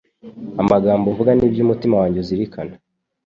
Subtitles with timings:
[0.61, 2.73] Amagambo mvuga n’ibyo umutima wanjye uzirikana